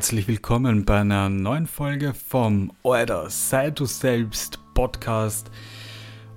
[0.00, 5.50] Herzlich willkommen bei einer neuen Folge vom Order Sei du selbst Podcast.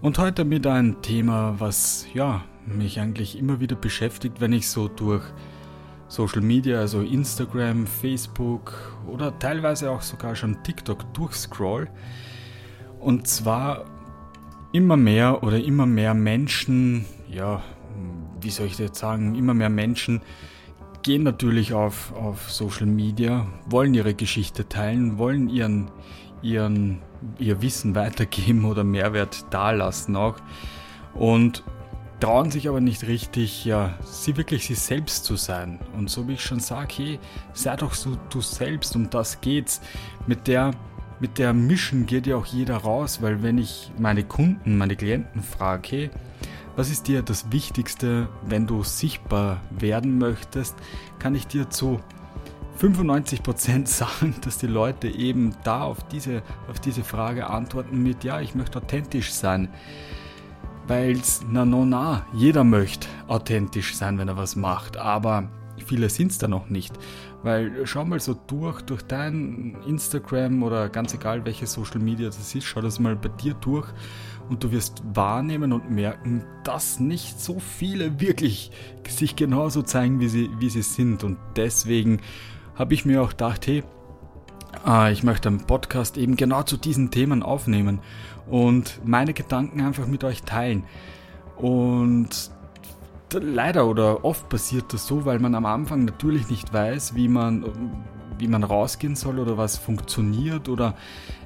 [0.02, 4.90] Und heute mit einem Thema, was ja mich eigentlich immer wieder beschäftigt, wenn ich so
[4.90, 5.24] durch
[6.10, 11.88] Social Media, also Instagram, Facebook oder teilweise auch sogar schon TikTok durchscroll.
[13.00, 13.86] Und zwar
[14.74, 17.64] immer mehr oder immer mehr Menschen, ja,
[18.42, 20.22] wie soll ich das jetzt sagen, immer mehr Menschen
[21.04, 25.92] gehen natürlich auf, auf Social Media, wollen ihre Geschichte teilen, wollen ihren,
[26.42, 27.02] ihren,
[27.38, 30.38] ihr Wissen weitergeben oder Mehrwert dalassen auch
[31.14, 31.64] und
[32.20, 35.80] trauen sich aber nicht richtig, ja, sie wirklich sie selbst zu sein.
[35.98, 37.20] Und so wie ich schon sage, hey,
[37.52, 39.82] sei doch so du selbst, um das geht's.
[40.26, 40.72] Mit der,
[41.20, 45.44] mit der Mission geht ja auch jeder raus, weil wenn ich meine Kunden, meine Klienten
[45.44, 46.10] frage, hey,
[46.76, 50.76] was ist dir das Wichtigste, wenn du sichtbar werden möchtest?
[51.20, 52.00] Kann ich dir zu
[52.82, 58.42] 95% sagen, dass die Leute eben da auf diese, auf diese Frage antworten mit, ja,
[58.42, 59.70] ich möchte authentisch sein.
[60.88, 65.50] Weil es, na, no, na, jeder möchte authentisch sein, wenn er was macht, aber
[65.86, 66.94] viele sind es da noch nicht.
[67.44, 72.56] Weil schau mal so durch, durch dein Instagram oder ganz egal welche Social Media das
[72.56, 73.88] ist, schau das mal bei dir durch
[74.50, 78.72] und du wirst wahrnehmen und merken, dass nicht so viele wirklich
[79.08, 81.24] sich genauso zeigen, wie sie, wie sie sind.
[81.24, 82.20] Und deswegen
[82.76, 83.84] habe ich mir auch gedacht, hey,
[84.86, 88.00] äh, ich möchte einen Podcast eben genau zu diesen Themen aufnehmen
[88.48, 90.84] und meine Gedanken einfach mit euch teilen.
[91.56, 92.52] Und
[93.34, 97.66] leider oder oft passiert das so, weil man am Anfang natürlich nicht weiß, wie man,
[98.38, 100.96] wie man rausgehen soll oder was funktioniert oder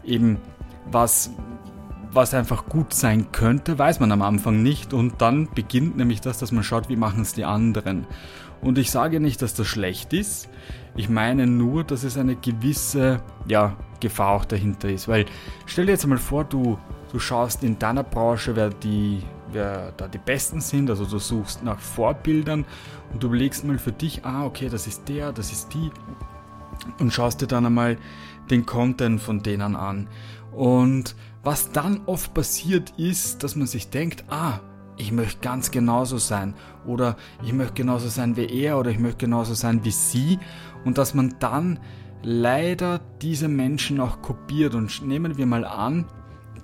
[0.03, 0.37] eben
[0.91, 1.31] was,
[2.17, 4.91] was einfach gut sein könnte, weiß man am Anfang nicht.
[4.91, 8.07] Und dann beginnt nämlich das, dass man schaut, wie machen es die anderen.
[8.59, 10.49] Und ich sage nicht, dass das schlecht ist,
[10.95, 15.27] ich meine nur, dass es eine gewisse ja, Gefahr auch dahinter ist, weil
[15.67, 16.79] stell dir jetzt mal vor, du,
[17.11, 21.63] du schaust in deiner Branche, wer, die, wer da die Besten sind, also du suchst
[21.63, 22.65] nach Vorbildern
[23.13, 25.91] und du überlegst mal für dich, ah okay, das ist der, das ist die
[26.99, 27.97] und schaust dir dann einmal
[28.49, 30.07] den Content von denen an.
[30.51, 34.59] Und was dann oft passiert ist, dass man sich denkt, ah,
[34.97, 36.55] ich möchte ganz genauso sein.
[36.85, 40.39] Oder ich möchte genauso sein wie er oder ich möchte genauso sein wie sie.
[40.85, 41.79] Und dass man dann
[42.23, 44.75] leider diese Menschen auch kopiert.
[44.75, 46.05] Und nehmen wir mal an,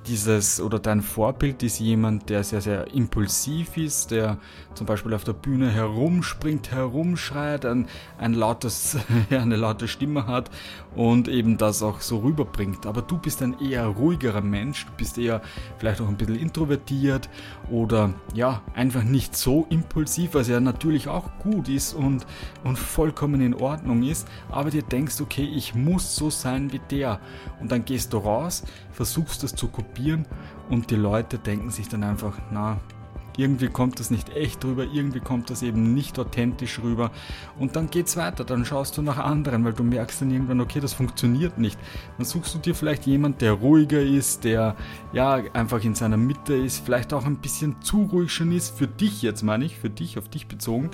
[0.08, 4.38] dieses oder dein Vorbild ist jemand, der sehr, sehr impulsiv ist, der
[4.74, 7.88] zum Beispiel auf der Bühne herumspringt, herumschreit, ein,
[8.18, 8.97] ein lautes,
[9.30, 10.50] eine laute Stimme hat
[10.96, 12.86] und eben das auch so rüberbringt.
[12.86, 15.42] Aber du bist ein eher ruhigerer Mensch, du bist eher
[15.78, 17.30] vielleicht auch ein bisschen introvertiert
[17.72, 22.25] oder ja, einfach nicht so impulsiv, was ja natürlich auch gut ist und,
[22.63, 27.19] und vollkommen in Ordnung ist, aber dir denkst, okay, ich muss so sein wie der.
[27.62, 29.93] Und dann gehst du raus, versuchst das zu kopieren
[30.70, 32.80] und die Leute denken sich dann einfach, na,
[33.38, 37.11] irgendwie kommt das nicht echt rüber, irgendwie kommt das eben nicht authentisch rüber.
[37.59, 40.79] Und dann geht's weiter, dann schaust du nach anderen, weil du merkst dann irgendwann, okay,
[40.79, 41.77] das funktioniert nicht.
[42.17, 44.75] Dann suchst du dir vielleicht jemand, der ruhiger ist, der
[45.11, 48.88] ja einfach in seiner Mitte ist, vielleicht auch ein bisschen zu ruhig schon ist, für
[48.88, 50.91] dich jetzt meine ich, für dich, auf dich bezogen.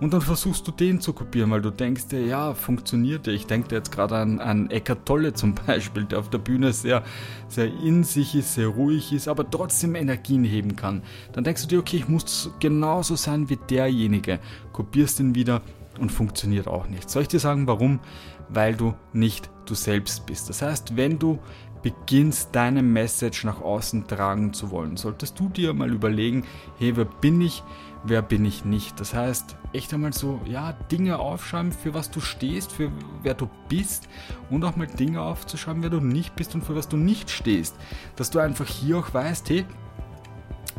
[0.00, 3.32] Und dann versuchst du den zu kopieren, weil du denkst dir, ja, funktioniert ja.
[3.32, 7.02] Ich denke jetzt gerade an, an Eckart Tolle zum Beispiel, der auf der Bühne sehr,
[7.48, 11.02] sehr in sich ist, sehr ruhig ist, aber trotzdem Energien heben kann.
[11.32, 14.38] Dann denkst du dir, okay, ich muss genauso sein wie derjenige.
[14.72, 15.62] Kopierst ihn wieder
[15.98, 17.10] und funktioniert auch nicht.
[17.10, 18.00] Soll ich dir sagen, warum?
[18.48, 20.48] Weil du nicht du selbst bist.
[20.48, 21.38] Das heißt, wenn du
[21.82, 26.44] beginnst, deine Message nach außen tragen zu wollen, solltest du dir mal überlegen,
[26.78, 27.64] hey, wer bin ich,
[28.04, 29.00] wer bin ich nicht.
[29.00, 32.92] Das heißt, echt einmal so, ja, Dinge aufschreiben, für was du stehst, für
[33.22, 34.08] wer du bist
[34.50, 37.74] und auch mal Dinge aufzuschreiben, wer du nicht bist und für was du nicht stehst.
[38.14, 39.64] Dass du einfach hier auch weißt, hey,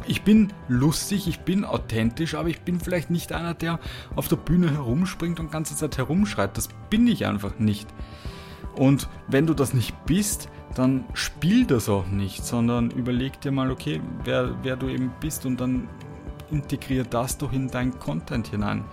[0.07, 3.79] ich bin lustig, ich bin authentisch, aber ich bin vielleicht nicht einer, der
[4.15, 6.57] auf der Bühne herumspringt und ganze Zeit herumschreit.
[6.57, 7.87] Das bin ich einfach nicht.
[8.75, 13.71] Und wenn du das nicht bist, dann spiel das auch nicht, sondern überleg dir mal,
[13.71, 15.87] okay, wer, wer du eben bist und dann
[16.49, 18.83] integrier das doch in dein Content hinein.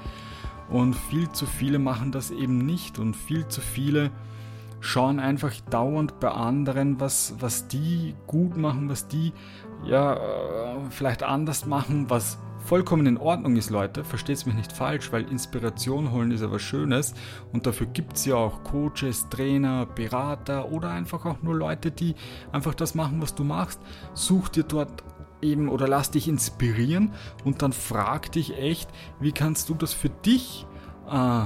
[0.68, 4.10] Und viel zu viele machen das eben nicht und viel zu viele
[4.80, 9.32] schauen einfach dauernd bei anderen, was, was die gut machen, was die
[9.84, 14.04] ja äh, vielleicht anders machen, was vollkommen in Ordnung ist, Leute.
[14.04, 17.14] Versteht es mich nicht falsch, weil Inspiration holen ist ja was Schönes
[17.52, 22.14] und dafür gibt es ja auch Coaches, Trainer, Berater oder einfach auch nur Leute, die
[22.52, 23.80] einfach das machen, was du machst.
[24.14, 25.04] Such dir dort
[25.42, 27.12] eben oder lass dich inspirieren
[27.44, 28.90] und dann frag dich echt,
[29.20, 30.66] wie kannst du das für dich
[31.10, 31.42] äh,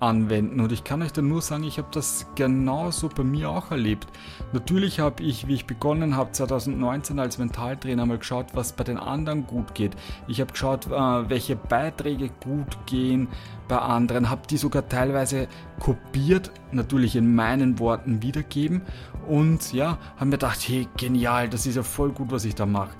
[0.00, 0.60] anwenden.
[0.60, 4.06] Und ich kann euch dann nur sagen, ich habe das genauso bei mir auch erlebt.
[4.52, 8.98] Natürlich habe ich, wie ich begonnen habe, 2019 als Mentaltrainer mal geschaut, was bei den
[8.98, 9.96] anderen gut geht.
[10.28, 13.28] Ich habe geschaut, äh, welche Beiträge gut gehen
[13.68, 15.48] bei anderen, habe die sogar teilweise
[15.80, 18.82] kopiert, natürlich in meinen Worten wiedergeben
[19.26, 22.66] und ja, habe mir gedacht, hey, genial, das ist ja voll gut, was ich da
[22.66, 22.94] mache.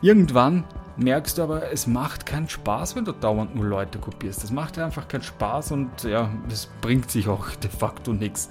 [0.00, 0.64] Irgendwann
[0.96, 4.42] merkst du aber, es macht keinen Spaß, wenn du dauernd nur Leute kopierst.
[4.42, 8.48] Das macht einfach keinen Spaß und ja, es bringt sich auch de facto nichts.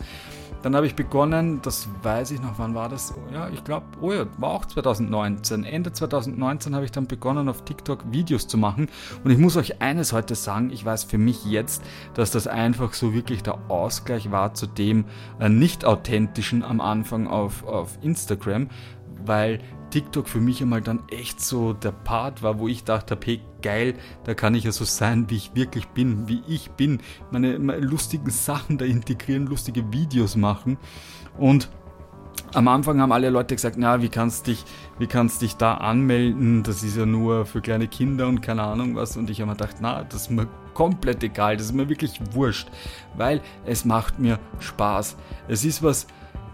[0.64, 3.14] Dann habe ich begonnen, das weiß ich noch, wann war das?
[3.34, 5.66] Ja, ich glaube, oh ja, war auch 2019.
[5.66, 8.88] Ende 2019 habe ich dann begonnen, auf TikTok Videos zu machen.
[9.26, 12.94] Und ich muss euch eines heute sagen, ich weiß für mich jetzt, dass das einfach
[12.94, 15.04] so wirklich der Ausgleich war zu dem
[15.42, 18.70] äh, nicht authentischen am Anfang auf, auf Instagram,
[19.26, 19.60] weil
[19.94, 23.94] TikTok für mich einmal dann echt so der Part war, wo ich dachte, hey geil,
[24.24, 27.00] da kann ich ja so sein, wie ich wirklich bin, wie ich bin,
[27.30, 30.80] meine, meine lustigen Sachen da integrieren, lustige Videos machen
[31.38, 31.70] und
[32.56, 34.66] am Anfang haben alle Leute gesagt, na, wie kannst dich,
[34.98, 36.64] wie kannst dich da anmelden?
[36.64, 39.18] Das ist ja nur für kleine Kinder und keine Ahnung was.
[39.18, 42.20] Und ich habe mir gedacht, na, das ist mir komplett egal, das ist mir wirklich
[42.32, 42.68] wurscht,
[43.16, 45.18] weil es macht mir Spaß.
[45.48, 46.08] Es ist was,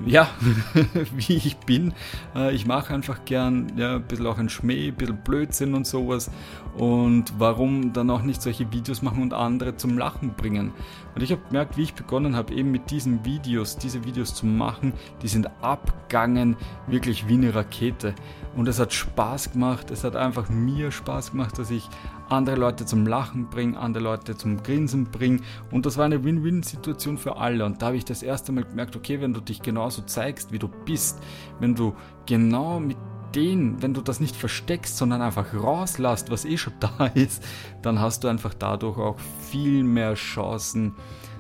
[0.06, 0.30] ja,
[1.16, 1.94] wie ich bin.
[2.36, 5.86] Äh, ich mache einfach gern ja, ein bisschen auch ein Schmäh, ein bisschen Blödsinn und
[5.86, 6.32] sowas.
[6.78, 10.72] Und warum dann auch nicht solche Videos machen und andere zum Lachen bringen?
[11.20, 14.46] Und ich habe gemerkt, wie ich begonnen habe, eben mit diesen Videos, diese Videos zu
[14.46, 16.56] machen, die sind abgangen,
[16.88, 18.16] wirklich wie eine Rakete.
[18.56, 21.90] Und es hat Spaß gemacht, es hat einfach mir Spaß gemacht, dass ich
[22.30, 25.42] andere Leute zum Lachen bringe, andere Leute zum Grinsen bringe.
[25.72, 27.66] Und das war eine Win-Win-Situation für alle.
[27.66, 30.60] Und da habe ich das erste Mal gemerkt, okay, wenn du dich genauso zeigst, wie
[30.60, 31.22] du bist,
[31.60, 32.96] wenn du genau mit
[33.36, 37.44] den, wenn du das nicht versteckst, sondern einfach rauslässt, was eh schon da ist,
[37.82, 40.96] dann hast du einfach dadurch auch viel mehr Chancen,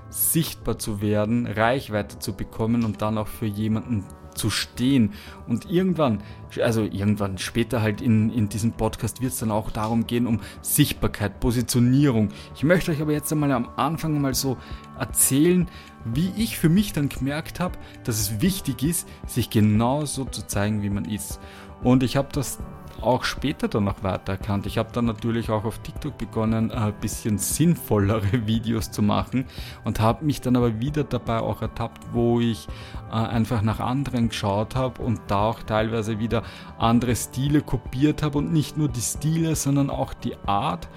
[0.10, 4.04] sichtbar zu werden, Reichweite zu bekommen und dann auch für jemanden
[4.40, 5.14] zu stehen.
[5.48, 6.24] Und irgendwann,
[6.64, 10.40] also irgendwann später halt in, in diesem Podcast wird es dann auch darum gehen, um
[10.62, 12.30] Sichtbarkeit, Positionierung.
[12.56, 14.58] Ich möchte euch aber jetzt einmal am Anfang mal so
[14.98, 15.68] erzählen,
[16.06, 20.82] wie ich für mich dann gemerkt habe, dass es wichtig ist, sich genauso zu zeigen,
[20.82, 21.40] wie man ist.
[21.84, 22.60] Und ich habe das
[23.02, 24.66] auch später dann noch weiter erkannt.
[24.66, 29.46] Ich habe dann natürlich auch auf TikTok begonnen, ein bisschen sinnvollere Videos zu machen
[29.84, 32.68] und habe mich dann aber wieder dabei auch ertappt, wo ich
[33.10, 36.44] äh, einfach nach anderen geschaut habe und da auch teilweise wieder
[36.78, 40.88] andere Stile kopiert habe und nicht nur die Stile, sondern auch die Art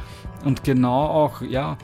[0.44, 1.76] und genau auch, ja,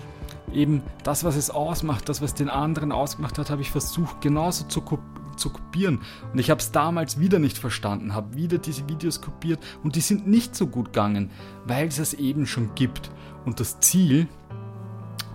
[0.52, 4.64] eben das, was es ausmacht, das, was den anderen ausgemacht hat, habe ich versucht genauso
[4.64, 6.00] zu kopieren zu kopieren.
[6.32, 10.00] Und ich habe es damals wieder nicht verstanden, habe wieder diese Videos kopiert und die
[10.00, 11.30] sind nicht so gut gegangen,
[11.66, 13.10] weil es es eben schon gibt.
[13.44, 14.28] Und das Ziel,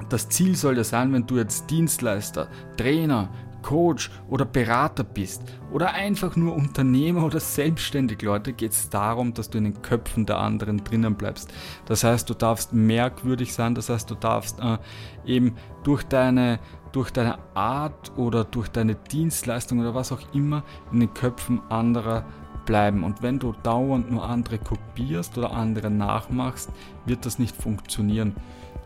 [0.09, 2.47] das Ziel soll ja sein, wenn du jetzt Dienstleister,
[2.77, 3.29] Trainer,
[3.63, 9.49] Coach oder Berater bist oder einfach nur Unternehmer oder selbstständig Leute, geht es darum, dass
[9.49, 11.51] du in den Köpfen der anderen drinnen bleibst.
[11.85, 14.77] Das heißt, du darfst merkwürdig sein, das heißt, du darfst äh,
[15.25, 16.59] eben durch deine
[16.91, 22.23] durch deine Art oder durch deine Dienstleistung oder was auch immer in den Köpfen anderer
[22.65, 23.03] bleiben.
[23.03, 26.69] Und wenn du dauernd nur andere kopierst oder andere nachmachst,
[27.05, 28.35] wird das nicht funktionieren,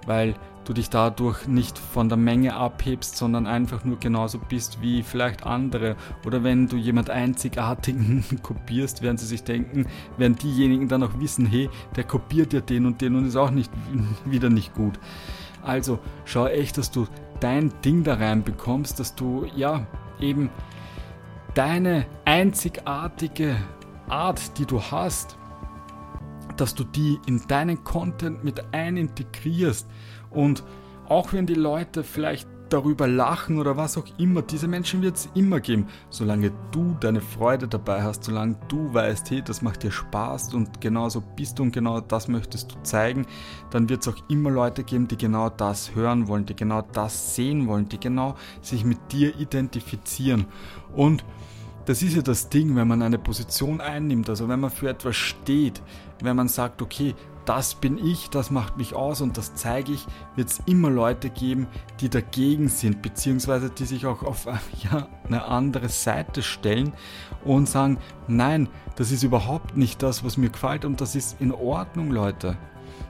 [0.07, 0.33] weil
[0.65, 5.45] du dich dadurch nicht von der Menge abhebst, sondern einfach nur genauso bist wie vielleicht
[5.45, 5.95] andere.
[6.25, 9.85] Oder wenn du jemand einzigartigen kopierst, werden sie sich denken,
[10.17, 13.51] werden diejenigen dann auch wissen, hey, der kopiert ja den und den und ist auch
[13.51, 13.71] nicht
[14.25, 14.99] wieder nicht gut.
[15.63, 17.07] Also schau echt, dass du
[17.39, 19.85] dein Ding da rein bekommst, dass du ja
[20.19, 20.49] eben
[21.53, 23.55] deine einzigartige
[24.09, 25.36] Art, die du hast,
[26.57, 29.87] dass du die in deinen Content mit einintegrierst
[30.29, 30.63] und
[31.07, 34.41] auch wenn die Leute vielleicht darüber lachen oder was auch immer.
[34.41, 35.87] Diese Menschen wird es immer geben.
[36.09, 40.81] Solange du deine Freude dabei hast, solange du weißt, hey, das macht dir Spaß und
[40.81, 43.25] genauso bist du und genau das möchtest du zeigen,
[43.69, 47.35] dann wird es auch immer Leute geben, die genau das hören wollen, die genau das
[47.35, 50.45] sehen wollen, die genau sich mit dir identifizieren.
[50.95, 51.23] Und
[51.87, 55.15] das ist ja das Ding, wenn man eine Position einnimmt, also wenn man für etwas
[55.15, 55.81] steht,
[56.21, 57.15] wenn man sagt, okay,
[57.45, 61.29] das bin ich, das macht mich aus und das zeige ich, wird es immer Leute
[61.29, 61.65] geben,
[62.01, 64.47] die dagegen sind, beziehungsweise die sich auch auf
[64.83, 66.91] ja, eine andere Seite stellen
[67.45, 68.67] und sagen, nein,
[68.97, 72.57] das ist überhaupt nicht das, was mir gefällt und das ist in Ordnung, Leute.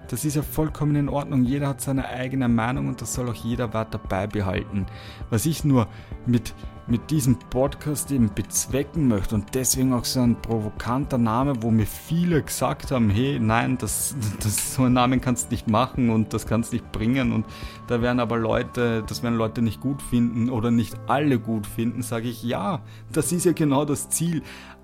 [0.10, 1.46] das ist ja vollkommen in Ordnung.
[1.46, 4.86] Jeder hat seine eigene Meinung und das soll auch jeder weiter beibehalten.
[5.32, 5.88] Was ich nur
[6.28, 6.54] mit,
[6.88, 11.86] mit diesem Podcast eben bezwecken möchte und deswegen auch so ein provokanter Name, wo mir
[11.86, 16.34] viele gesagt haben, hey, nein, das, das so einen Namen kannst du nicht machen und
[16.34, 17.46] das kannst du nicht bringen und
[17.88, 22.02] da werden aber Leute, das werden Leute nicht gut finden oder nicht alle gut finden,
[22.02, 24.42] sage ich, ja, das ist ja genau das Ziel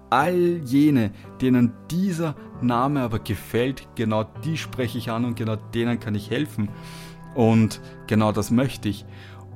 [0.10, 6.00] all jene, denen dieser Name aber gefällt, genau die spreche ich an und genau denen
[6.00, 6.70] kann ich helfen.
[7.34, 9.06] Und genau das möchte ich.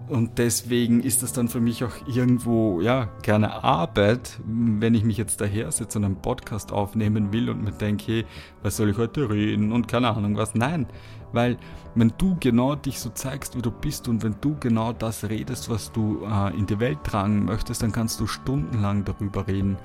[0.07, 5.17] Und deswegen ist das dann für mich auch irgendwo, ja, keine Arbeit, wenn ich mich
[5.17, 8.25] jetzt daher sitze und einen Podcast aufnehmen will und mir denke, hey,
[8.63, 10.55] was soll ich heute reden und keine Ahnung was.
[10.55, 10.87] Nein,
[11.33, 11.57] weil
[11.93, 15.69] wenn du genau dich so zeigst, wie du bist und wenn du genau das redest,
[15.69, 19.77] was du äh, in die Welt tragen möchtest, dann kannst du stundenlang darüber reden.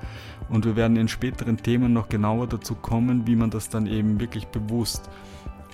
[0.47, 4.21] Und wir werden in späteren Themen noch genauer dazu kommen, wie man das dann eben
[4.21, 5.09] wirklich bewusst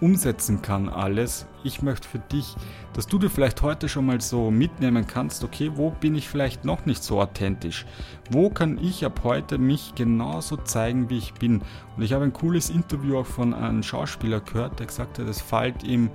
[0.02, 1.46] umsetzen kann alles.
[1.64, 2.56] Ich möchte für dich,
[2.94, 6.64] dass du dir vielleicht heute schon mal so mitnehmen kannst, okay, wo bin ich vielleicht
[6.64, 7.86] noch nicht so authentisch?
[8.30, 11.62] Wo kann ich ab heute mich genauso zeigen, wie ich bin?
[11.98, 15.42] Und ich habe ein cooles Interview auch von einem Schauspieler gehört, der gesagt hat, es
[15.42, 16.10] fällt ihm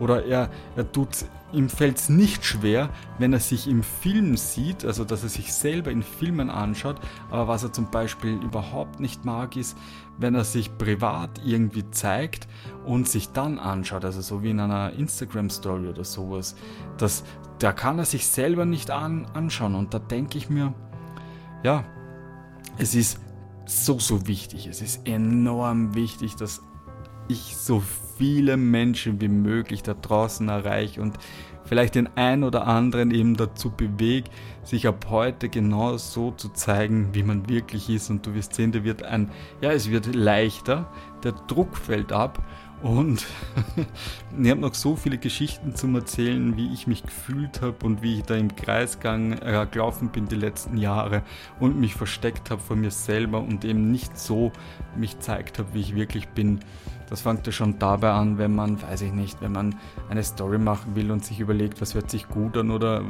[0.00, 1.08] oder er, er tut
[1.52, 5.52] ihm fällt es nicht schwer, wenn er sich im Film sieht, also dass er sich
[5.52, 6.96] selber in Filmen anschaut,
[7.30, 9.76] aber was er zum Beispiel überhaupt nicht mag, ist,
[10.18, 12.48] wenn er sich privat irgendwie zeigt
[12.84, 16.56] und sich dann anschaut, also so wie in einer Instagram-Story oder sowas,
[16.96, 17.24] das,
[17.58, 19.74] da kann er sich selber nicht an, anschauen.
[19.74, 20.74] Und da denke ich mir,
[21.62, 21.84] ja,
[22.78, 23.20] es ist
[23.66, 26.62] so, so wichtig, es ist enorm wichtig, dass
[27.28, 27.82] ich so
[28.16, 31.18] viele Menschen wie möglich da draußen erreiche und
[31.68, 34.30] vielleicht den einen oder anderen eben dazu bewege,
[34.64, 38.10] sich ab heute genau so zu zeigen, wie man wirklich ist.
[38.10, 39.30] Und du wirst sehen, der wird ein,
[39.60, 40.90] ja, es wird leichter,
[41.22, 42.42] der Druck fällt ab
[42.82, 43.26] und
[44.40, 48.18] ich habe noch so viele Geschichten zum Erzählen, wie ich mich gefühlt habe und wie
[48.18, 51.22] ich da im Kreisgang äh, gelaufen bin die letzten Jahre
[51.58, 54.52] und mich versteckt habe vor mir selber und eben nicht so
[54.96, 56.60] mich gezeigt habe, wie ich wirklich bin.
[57.08, 59.74] Das fängt ja schon dabei an, wenn man, weiß ich nicht, wenn man
[60.10, 63.02] eine Story machen will und sich überlegt, was hört sich gut an oder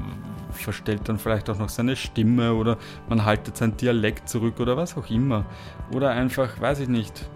[0.50, 4.96] verstellt dann vielleicht auch noch seine Stimme oder man haltet sein Dialekt zurück oder was
[4.96, 5.44] auch immer.
[5.92, 7.28] Oder einfach, weiß ich nicht,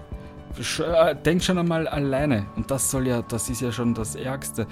[0.59, 2.47] äh, denk schon einmal alleine.
[2.57, 4.67] Und das soll ja, das ist ja schon das Ärgste,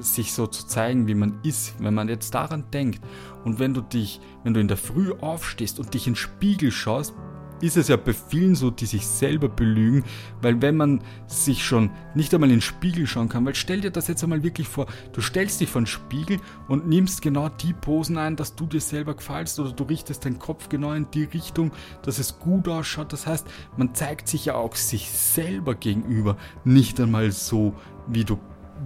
[0.00, 3.04] sich so zu zeigen, wie man ist, wenn man jetzt daran denkt.
[3.44, 6.70] Und wenn du dich, wenn du in der Früh aufstehst und dich in den Spiegel
[6.70, 7.14] schaust,
[7.60, 10.04] ist es ja bei vielen so, die sich selber belügen,
[10.42, 13.90] weil wenn man sich schon nicht einmal in den Spiegel schauen kann, weil stell dir
[13.90, 17.72] das jetzt einmal wirklich vor, du stellst dich vor den Spiegel und nimmst genau die
[17.72, 21.24] Posen ein, dass du dir selber gefällst oder du richtest deinen Kopf genau in die
[21.24, 21.72] Richtung,
[22.02, 23.12] dass es gut ausschaut.
[23.12, 23.46] Das heißt,
[23.76, 27.74] man zeigt sich ja auch sich selber gegenüber nicht einmal so,
[28.06, 28.38] wie du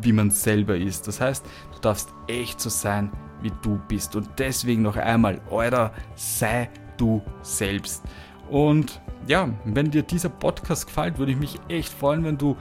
[0.03, 1.09] wie man selber ist.
[1.09, 3.11] Das heißt, du darfst echt so sein,
[3.43, 4.17] wie du bist.
[4.17, 8.05] Und deswegen noch einmal, Alter, sei du selbst.
[8.51, 12.57] Und ja, wenn dir dieser Podcast gefällt, würde ich mich echt freuen, wenn du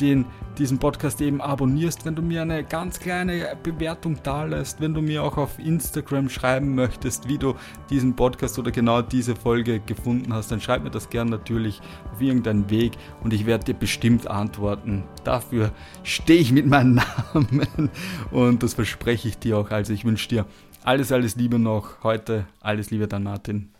[0.00, 0.24] den,
[0.58, 5.00] diesen Podcast eben abonnierst, wenn du mir eine ganz kleine Bewertung da lässt, wenn du
[5.00, 7.54] mir auch auf Instagram schreiben möchtest, wie du
[7.90, 11.80] diesen Podcast oder genau diese Folge gefunden hast, dann schreib mir das gern natürlich
[12.12, 15.04] auf irgendeinen Weg und ich werde dir bestimmt antworten.
[15.22, 15.70] Dafür
[16.02, 16.94] stehe ich mit meinem
[17.32, 17.90] Namen
[18.30, 19.70] und das verspreche ich dir auch.
[19.70, 20.46] Also ich wünsche dir
[20.82, 22.46] alles, alles Liebe noch heute.
[22.60, 23.73] Alles Liebe, dann Martin.